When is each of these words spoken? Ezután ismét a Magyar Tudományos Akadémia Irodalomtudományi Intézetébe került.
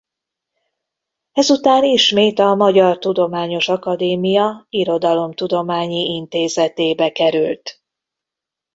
Ezután 1.31 1.83
ismét 1.83 2.39
a 2.39 2.55
Magyar 2.55 2.97
Tudományos 2.97 3.67
Akadémia 3.69 4.65
Irodalomtudományi 4.69 6.05
Intézetébe 6.05 7.11
került. 7.11 7.81